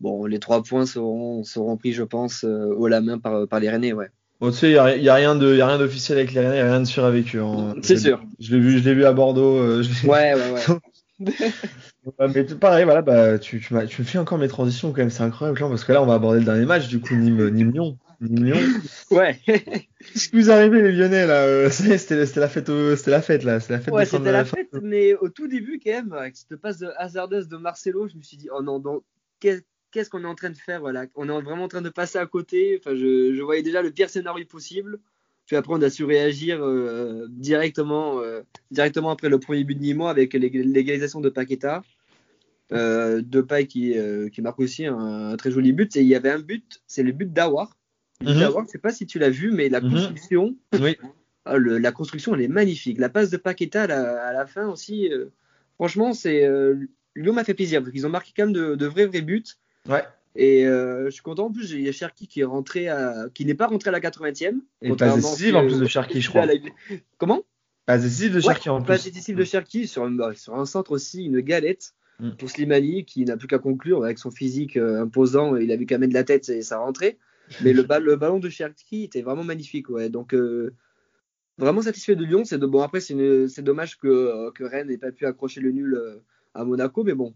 [0.00, 3.70] bon, les trois points seront, seront pris, je pense, haut la main par, par les
[3.70, 3.92] Rennais.
[3.94, 4.10] Ouais.
[4.40, 5.34] Bon, tu sais, il n'y a, y a, rien
[5.78, 7.40] d'officiel avec les Rennais, il n'y a rien de sûr avec eux.
[7.40, 7.74] Hein.
[7.82, 8.22] C'est sûr.
[8.38, 9.62] Je l'ai vu, je vu à Bordeaux.
[9.62, 10.76] ouais, ouais, ouais.
[11.18, 15.22] mais pareil, voilà, bah, tu, tu, tu me fais encore mes transitions quand même, c'est
[15.22, 17.98] incroyable, parce que là, on va aborder le dernier match, du coup, Nîmes, Nîmes Lyon.
[18.20, 18.58] Nîmes Lyon.
[19.10, 19.40] ouais.
[19.44, 23.58] Qu'est-ce que vous arrivez, les Lyonnais, là euh, C'était la fête, c'était la fête, là.
[23.68, 26.78] La fête ouais, c'était la fête, mais au tout début, quand même, avec cette passe
[26.78, 29.02] de hasardeuse de Marcelo, je me suis dit, oh non, donc,
[29.40, 32.18] qu'est-ce qu'on est en train de faire voilà On est vraiment en train de passer
[32.18, 32.80] à côté.
[32.80, 34.98] Enfin, je, je voyais déjà le pire scénario possible.
[35.48, 39.80] Puis après, on a su réagir euh, directement, euh, directement après le premier but de
[39.80, 41.82] Nîmes avec l'égalisation de Paqueta.
[42.70, 45.96] Euh, Depay qui, euh, qui marque aussi un, très joli but.
[45.96, 47.74] Et il y avait un but, c'est le but d'Awar.
[48.20, 48.52] Mm -hmm.
[48.52, 49.90] je ne sais pas si tu l'as vu, mais la mhm.
[49.90, 50.98] construction, oui.
[51.46, 52.98] Ah, le, la construction, elle est magnifique.
[52.98, 55.30] La passe de Paqueta à la, à la fin aussi, euh,
[55.76, 56.46] franchement, c'est
[57.16, 59.50] Lyon m'a fait plaisir parce qu'ils ont marqué quand même de, de vrais vrais buts.
[59.88, 60.04] Ouais.
[60.36, 61.46] Et euh, je suis content.
[61.46, 63.92] En plus, il y a Cherki qui est rentré à, qui n'est pas rentré à
[63.92, 64.60] la 80e.
[64.82, 66.46] Et pas décisif en plus de Cherki, je crois.
[66.46, 66.54] La...
[67.18, 67.42] Comment?
[67.86, 68.86] Pas décisif de Cherki ouais, en plus.
[68.86, 71.94] Pas décisif de Cherki sur, un, sur un centre aussi, une galette.
[72.20, 72.30] mm.
[72.32, 75.56] pour Slimani, qui n'a plus qu'à conclure avec son physique imposant.
[75.56, 77.18] Il avait qu'à mettre de la tête et ça rentrait.
[77.62, 79.88] Mais le, le ballon de Cherki était vraiment magnifique.
[79.88, 80.08] Ouais.
[80.10, 80.34] Donc,
[81.56, 82.44] vraiment satisfait de Lyon.
[82.44, 85.98] C'est de, bon, après, c'est dommage que, que Rennes n'ait pas pu accrocher le nul
[86.54, 87.34] à Monaco, mais bon,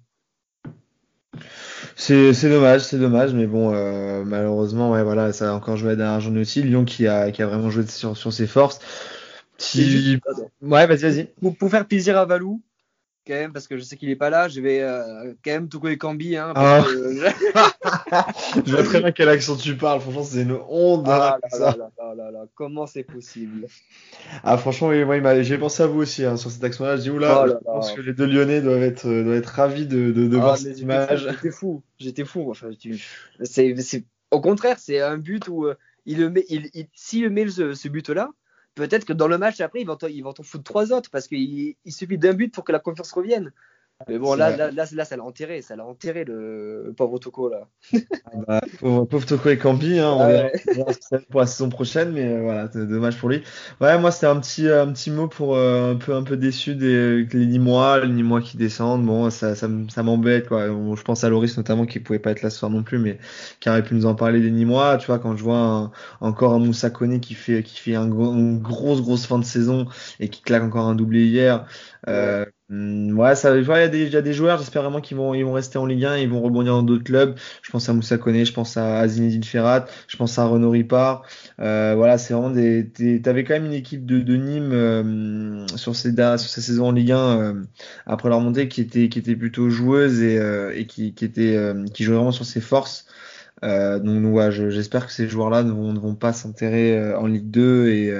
[1.97, 5.97] c'est dommage, c'est dommage, mais bon, euh, malheureusement, ouais, voilà, ça a encore joué à
[5.97, 6.63] dernière journée aussi.
[6.63, 8.81] Lyon qui a, qui a vraiment joué sur, sur ses forces.
[9.59, 10.19] Si...
[10.61, 11.25] Ouais, vas-y, vas-y.
[11.41, 12.61] Pour, pour, faire plaisir à Valou,
[13.27, 15.69] quand même, parce que je sais qu'il est pas là, je vais euh, quand même
[15.69, 16.37] Toko et Cambi.
[16.37, 16.85] Hein, ah.
[18.67, 21.05] je vois très bien quel accent tu parles, franchement, c'est une honte.
[21.07, 21.77] Ah là,
[22.17, 23.67] là, là, comment c'est possible?
[24.43, 26.97] Ah, franchement, oui, moi, j'ai pensé à vous aussi hein, sur cet accent-là.
[26.97, 29.87] Je dis, oula, oh je pense que les deux Lyonnais doivent être, doivent être ravis
[29.87, 31.29] de, de, de ah, voir cette image.
[31.29, 32.51] J'étais fou, j'étais fou.
[32.51, 32.71] Enfin,
[33.43, 35.75] c'est, au contraire, c'est un but où euh,
[36.07, 38.31] il le met, il, il, s'il met ce, ce but-là,
[38.75, 39.97] peut-être que dans le match après, ils vont
[40.33, 43.53] t'en foutre trois autres parce qu'il suffit d'un but pour que la confiance revienne.
[44.09, 47.49] Mais bon, là, là, là, là, ça l'a enterré, ça l'a enterré le, pauvre Toko
[47.49, 47.69] là.
[47.93, 50.91] Ah bah, pauvre, Toko et Cambi, hein, on verra
[51.31, 53.43] pour la saison prochaine, mais euh, voilà, c'est dommage pour lui.
[53.81, 56.75] Ouais, moi c'était un petit, un petit mot pour euh, un peu, un peu déçu
[56.75, 59.05] des les Nîmois, les Nîmois qui descendent.
[59.05, 60.67] Bon, ça, ça, ça m'embête quoi.
[60.67, 63.19] je pense à Loris notamment qui pouvait pas être là ce soir non plus, mais
[63.61, 64.97] qui aurait pu nous en parler des Nîmois.
[64.99, 68.59] Tu vois, quand je vois encore un Moussa Kone qui fait, qui fait un une
[68.59, 69.87] grosse, grosse fin de saison
[70.21, 71.67] et qui claque encore un doublé hier.
[72.09, 75.53] Euh, ouais, ça, il y a déjà des joueurs, j'espère vraiment qu'ils vont, ils vont
[75.53, 77.37] rester en Ligue 1, ils vont rebondir dans d'autres clubs.
[77.63, 81.23] Je pense à Moussa Kone, je pense à Zinedine Ferrat, je pense à Renaud Ripard.
[81.61, 82.91] Euh, voilà, c'est vraiment des,
[83.23, 86.93] t'avais quand même une équipe de, de Nîmes euh, sur ces sur ces saisons en
[86.93, 87.63] Ligue 1 euh,
[88.07, 91.59] après leur montée qui était qui était plutôt joueuse et, euh, et qui, qui était
[91.93, 93.07] qui jouait vraiment sur ses forces.
[93.63, 97.89] donc, ouais, j'espère que ces joueurs-là ne vont, ne vont pas s'enterrer en Ligue 2
[97.89, 98.15] et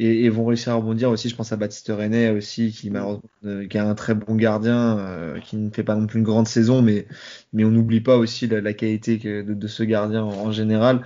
[0.00, 1.28] et, vont réussir à rebondir aussi.
[1.28, 4.98] Je pense à Baptiste René aussi, qui malheureusement euh, qui a un très bon gardien,
[4.98, 7.06] euh, qui ne fait pas non plus une grande saison, mais
[7.52, 11.02] mais on n'oublie pas aussi la, qualité de, ce gardien en, général.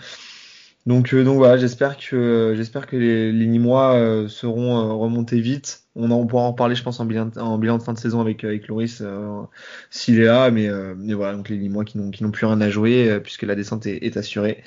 [0.87, 5.83] Donc euh, donc voilà, j'espère que j'espère que les, les Nîmois seront remontés vite.
[5.97, 8.21] On, en, pourra en parler, je pense, en bilan, en bilan de fin de saison
[8.21, 9.03] avec avec Loris
[9.91, 12.61] s'il est là, mais, mais voilà, donc les Nîmois qui n'ont qui n'ont plus rien
[12.61, 14.63] à jouer puisque la descente est, est assurée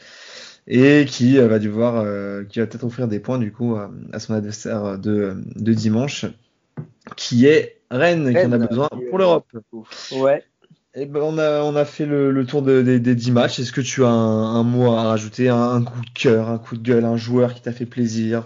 [0.68, 4.20] et qui euh, va devoir, euh, qui va peut-être offrir des points du coup à,
[4.20, 6.26] son adversaire de, de, dimanche,
[7.16, 9.48] qui est Rennes, qui en a besoin pour l'Europe.
[10.12, 10.44] Ouais.
[10.94, 13.60] Et eh ben on a on a fait le, le tour des de, 10 matchs.
[13.60, 16.58] Est-ce que tu as un, un mot à rajouter, un, un, coup de cœur, un
[16.58, 18.44] coup de gueule, un joueur qui t'a fait plaisir?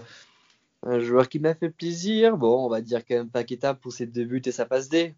[0.84, 2.36] Un joueur qui m'a fait plaisir?
[2.36, 5.14] Bon, on va dire quand même Paqueta pour ses deux buts et sa passe D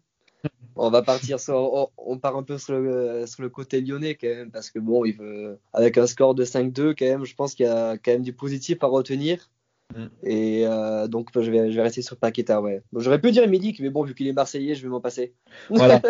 [0.75, 4.27] on va partir sur, on, part un peu sur le, sur le, côté lyonnais quand
[4.27, 7.55] même parce que bon, il veut, avec un score de 5-2 quand même, je pense
[7.55, 9.49] qu'il y a quand même du positif à retenir.
[9.95, 10.05] Mm.
[10.23, 12.81] Et euh, donc je vais, je vais rester sur Paqueta, ouais.
[12.95, 15.33] J'aurais pu dire Milik, mais bon, vu qu'il est marseillais, je vais m'en passer.
[15.69, 16.01] Voilà.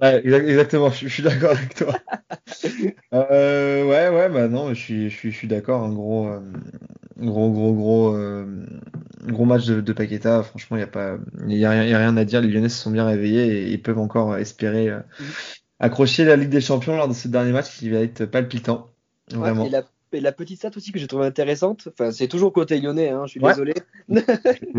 [0.00, 1.94] exactement, je, suis d'accord avec toi.
[3.14, 5.82] euh, ouais, ouais, bah non, je suis, je suis, je suis d'accord.
[5.82, 6.40] Un gros, euh,
[7.18, 8.66] gros, gros, gros, euh,
[9.26, 10.42] gros match de, de Paqueta.
[10.42, 11.16] Franchement, il n'y a pas,
[11.48, 12.40] il y a, rien, y a rien à dire.
[12.40, 15.24] Les Lyonnais se sont bien réveillés et ils peuvent encore espérer euh, mm.
[15.80, 18.90] accrocher la Ligue des Champions lors de ce dernier match qui va être palpitant.
[19.30, 19.64] Vraiment.
[19.64, 23.08] et, la, la, petite stat aussi que j'ai trouvé intéressante, enfin c'est toujours côté lyonnais,
[23.08, 23.72] hein, je suis désolé.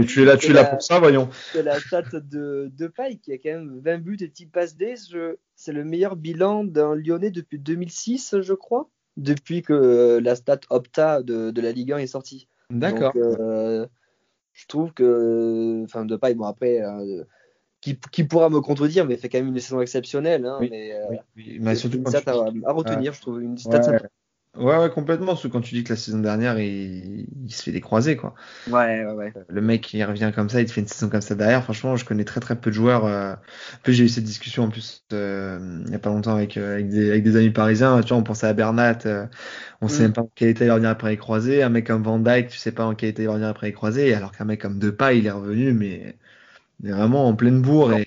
[0.08, 1.30] tu es là, tu es là pour ça, voyons.
[1.52, 4.78] C'est la stat de, de Paille qui a quand même 20 buts et 10 passes
[4.78, 4.93] D.
[5.56, 11.21] C'est le meilleur bilan d'un lyonnais depuis 2006, je crois depuis que la stat Opta
[11.21, 12.47] de, de la Ligue 1 est sortie.
[12.69, 13.13] D'accord.
[13.15, 13.86] Euh,
[14.54, 17.23] je trouve que, enfin, de paille, bon après, euh,
[17.82, 20.45] qui, qui, pourra me contredire, mais fait quand même une saison exceptionnelle.
[20.45, 21.15] Hein, mais, euh,
[21.60, 23.99] mais surtout une stat à, retenir, je trouve une stat Ouais,
[24.58, 25.28] ouais, complètement.
[25.28, 28.15] Parce que quand tu dis que la saison dernière, il, il se fait des croisés,
[28.15, 28.34] quoi.
[28.68, 29.34] Ouais, ouais, ouais.
[29.48, 31.63] Le mec, il revient comme ça, il te fait une saison comme ça derrière.
[31.63, 33.06] Franchement, je connais très très peu de joueurs.
[33.06, 33.36] Euh...
[33.84, 36.76] Puis j'ai eu cette discussion en plus euh, il y a pas longtemps avec, euh,
[36.76, 38.02] avec, des, avec des amis parisiens.
[38.02, 39.00] Tu vois, on pensait à Bernat.
[39.06, 39.26] Euh,
[39.82, 40.04] on sait mm.
[40.04, 41.63] même pas en quel état il revenir après les croisés.
[41.63, 43.74] Un mec comme Van Dyke, tu sais pas en quel état il revenir après les
[43.74, 44.13] croisés.
[44.13, 46.18] Alors qu'un mec comme Depay, il est revenu, mais
[46.83, 47.93] il est vraiment en pleine bourre.
[47.93, 48.05] Et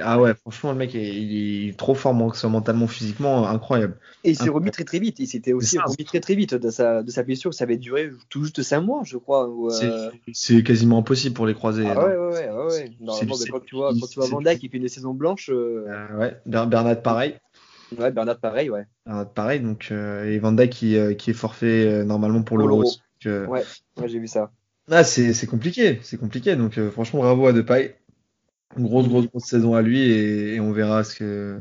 [0.00, 3.98] ah ouais, franchement, le mec, est, il est trop fort mentalement, physiquement, incroyable.
[4.24, 5.18] Et il s'est remis très très vite.
[5.18, 7.52] Il s'était aussi remis très très vite de sa, de sa blessure.
[7.52, 9.48] Ça avait duré tout juste 5 mois, je crois.
[9.48, 11.86] Euh, c'est quasiment impossible pour les croiser.
[11.86, 12.66] Ah ouais, ouais, ouais.
[12.66, 12.90] ouais.
[13.00, 15.50] Normalement, quand tu vois, quand tu vois Van Dijk fait une saison blanche.
[15.50, 15.86] Euh...
[15.86, 17.36] Euh, ouais, Bernat pareil.
[17.98, 18.86] Ouais, Bernat pareil, ouais.
[19.06, 22.68] Bernat pareil, donc, euh, et Van Dijk qui, euh, qui est forfait normalement pour, pour
[22.68, 22.84] l'Euro.
[23.24, 24.50] Ouais, ouais j'ai vu ça.
[24.90, 26.56] Ah, c'est compliqué, c'est compliqué.
[26.56, 27.96] Donc, euh, franchement, bravo à Depay.
[28.76, 31.58] Une grosse, grosse, grosse saison à lui et, on verra ce que,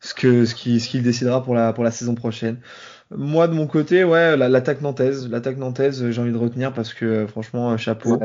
[0.00, 2.58] ce que, ce qu'il, décidera pour la, pour la saison prochaine.
[3.10, 7.26] Moi, de mon côté, ouais, l'attaque nantaise, l'attaque nantaise, j'ai envie de retenir parce que,
[7.26, 8.18] franchement, chapeau.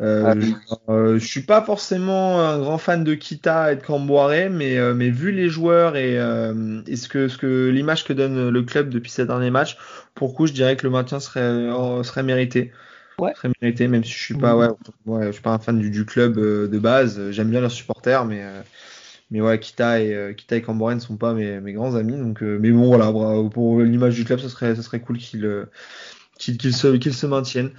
[0.00, 4.30] Euh, ah euh, je suis pas forcément un grand fan de Kita et de Camboire,
[4.50, 8.48] mais, euh, mais vu les joueurs et, euh, ce que, ce que l'image que donne
[8.48, 9.76] le club depuis ces derniers matchs,
[10.14, 11.68] pour coup, je dirais que le maintien serait,
[12.02, 12.72] serait mérité.
[13.20, 13.32] Ouais.
[13.34, 14.68] Serait mérité, même si je suis pas, ouais,
[15.06, 17.30] ouais je suis pas un fan du, du club de base.
[17.30, 18.42] J'aime bien leurs supporters, mais
[19.30, 22.16] mais ouais, Kita et Kita et Camboire ne sont pas mes, mes grands amis.
[22.16, 23.12] Donc, mais bon, voilà,
[23.50, 25.66] pour l'image du club, ça serait, ça serait cool qu'ils
[26.38, 27.72] qu'ils se, qu'ils se maintiennent.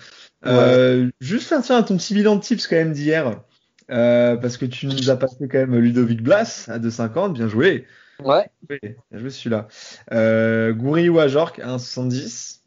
[0.45, 3.41] Euh, juste faire tiens, ton petit bilan de tips quand même d'hier.
[3.89, 7.85] Euh, parce que tu nous as passé quand même Ludovic Blas à 2,50, bien joué.
[8.23, 8.49] Ouais.
[8.69, 9.67] bien joué celui-là.
[10.13, 12.59] Euh, Goury ou à 1,70.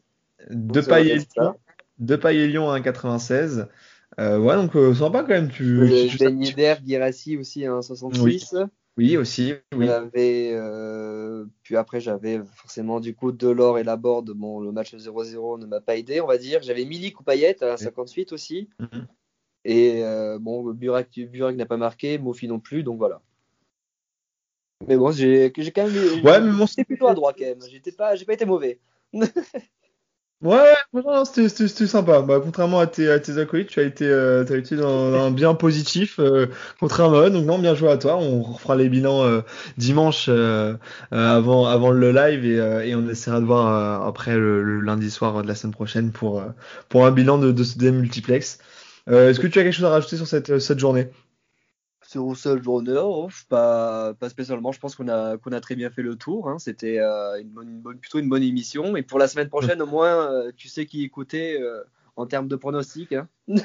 [0.51, 0.81] De
[2.21, 3.67] Paille et Lyon à 1,96.
[4.19, 5.49] Euh, ouais, donc euh, sympa quand même.
[5.49, 8.67] Tu, tu, Ben Yedder, Girassi aussi à 1,66.
[8.97, 9.53] Oui, aussi.
[9.75, 9.87] Oui.
[10.17, 14.31] Euh, puis après, j'avais forcément du coup Delors et Laborde.
[14.31, 16.61] Bon, le match 0-0 ne m'a pas aidé, on va dire.
[16.63, 18.69] J'avais Milik ou Payet à 58 aussi.
[18.79, 19.07] Mhm.
[19.65, 23.21] Et euh, bon, Burak, Burak n'a pas marqué, Mofi non plus, donc voilà.
[24.87, 26.23] Mais bon, j'ai quand même.
[26.23, 27.61] Ouais, mais bon, c'était plutôt à droit quand même.
[27.69, 28.79] J'étais pas, j'ai pas été mauvais.
[30.45, 32.21] Ouais, ouais c'était sympa.
[32.21, 35.31] Bah, contrairement à tes, à tes acolytes, tu as été, euh, as été dans, un
[35.31, 36.45] bien positif, euh,
[36.79, 37.29] contrairement à eux.
[37.31, 38.17] Donc non, bien joué à toi.
[38.17, 39.41] On refera les bilans euh,
[39.77, 40.75] dimanche euh,
[41.11, 45.47] avant, avant le live et, et on essaiera de voir après le, lundi soir de
[45.47, 46.43] la semaine prochaine pour,
[46.89, 48.59] pour un bilan de, de ce multiplex.
[49.07, 51.09] Est-ce que tu as quelque chose à rajouter sur cette, cette journée?
[52.15, 53.01] Sur seul journée,
[53.49, 54.71] pas, pas spécialement.
[54.71, 56.49] Je pense qu'on a, qu'on a très bien fait le tour.
[56.49, 56.57] Hein.
[56.59, 58.95] C'était euh, une, bonne, plutôt une bonne émission.
[58.95, 61.81] Et pour la semaine prochaine, au moins, euh, tu sais qui écouter euh,
[62.15, 63.11] en termes de pronostics.
[63.11, 63.27] Hein.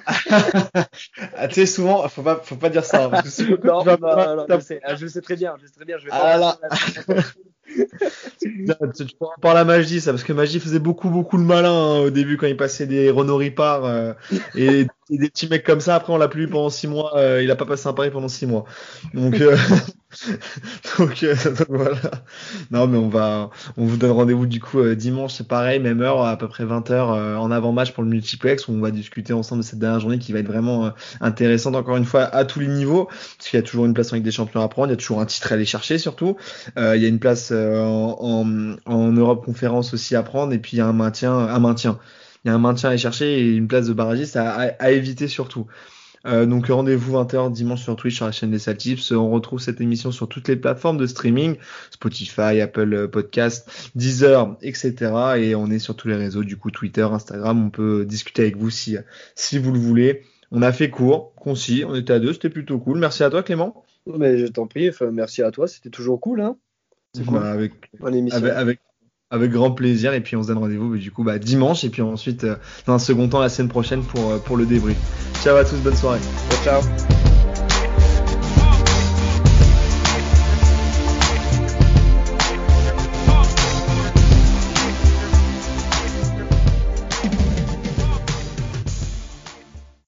[1.36, 3.04] ah, tu sais, souvent, faut pas, faut pas dire ça.
[3.04, 5.54] Hein, parce que non, non, non, je, sais, je sais très bien.
[5.60, 6.58] Je sais très bien je vais ah là.
[8.40, 11.98] Tu prends par la magie, ça, parce que magie faisait beaucoup, beaucoup le malin hein,
[12.00, 14.12] au début quand il passait des Renault Ripard euh,
[14.54, 15.96] et, des petits mecs comme ça.
[15.96, 17.16] Après, on l'a plus vu pendant six mois.
[17.16, 18.64] Euh, il a pas passé un pari pendant six mois.
[19.12, 19.56] Donc, euh,
[21.68, 21.96] voilà.
[22.70, 26.24] Non, mais on va, on vous donne rendez-vous du coup dimanche, c'est pareil, même heure,
[26.24, 29.62] à peu près 20 h en avant-match pour le multiplex où on va discuter ensemble
[29.62, 32.66] de cette dernière journée qui va être vraiment intéressante encore une fois à tous les
[32.66, 34.94] niveaux, parce qu'il y a toujours une place avec des champions à prendre, il y
[34.94, 36.36] a toujours un titre à aller chercher surtout.
[36.76, 40.78] il y a une place en, en, Europe conférence aussi à prendre et puis il
[40.78, 41.98] y a un maintien, maintien.
[42.44, 44.90] Il y a un maintien à aller chercher et une place de barragiste à, à,
[44.90, 45.66] éviter surtout.
[46.26, 49.12] Euh, donc rendez-vous 20h dimanche sur Twitch sur la chaîne des Saltips.
[49.12, 51.56] On retrouve cette émission sur toutes les plateformes de streaming,
[51.90, 54.94] Spotify, Apple Podcast, Deezer, etc.
[55.38, 57.66] Et on est sur tous les réseaux, du coup Twitter, Instagram.
[57.66, 58.96] On peut discuter avec vous si,
[59.34, 60.22] si vous le voulez.
[60.52, 62.98] On a fait court, concis, on était à deux, c'était plutôt cool.
[62.98, 63.84] Merci à toi Clément.
[64.06, 66.40] Mais je t'en prie, merci à toi, c'était toujours cool.
[66.40, 66.56] Hein
[67.14, 67.38] c'est cool.
[67.38, 67.72] avec,
[68.32, 68.80] avec,
[69.30, 70.12] avec, grand plaisir.
[70.14, 71.84] Et puis on se donne rendez-vous du coup bah, dimanche.
[71.84, 74.66] Et puis ensuite, euh, dans un second temps, la semaine prochaine pour, euh, pour le
[74.66, 74.98] débrief.
[75.42, 76.20] Ciao à tous, bonne soirée.
[76.64, 76.80] ciao.